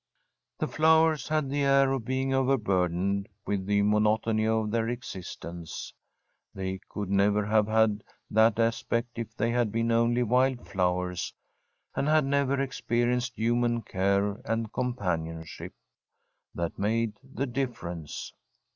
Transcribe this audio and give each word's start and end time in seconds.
The 0.57 0.67
flowers 0.67 1.27
had 1.27 1.51
the 1.51 1.61
air 1.61 1.91
of 1.91 2.05
being 2.05 2.33
overburdened 2.33 3.29
with 3.45 3.67
the 3.67 3.83
monotony 3.83 4.47
of 4.47 4.71
their 4.71 4.89
existence. 4.89 5.93
They 6.55 6.79
could 6.89 7.11
never 7.11 7.45
have 7.45 7.67
had 7.67 8.03
that 8.31 8.57
aspect 8.57 9.19
if 9.19 9.37
they 9.37 9.51
had 9.51 9.71
been 9.71 9.91
only 9.91 10.23
wild 10.23 10.67
flowers 10.67 11.35
and 11.95 12.07
had 12.07 12.25
never 12.25 12.59
experienced 12.59 13.35
human 13.35 13.83
care 13.83 14.41
and 14.43 14.73
companionship. 14.73 15.75
That 16.55 16.79
made 16.79 17.19
the 17.21 17.45
difference. 17.45 18.33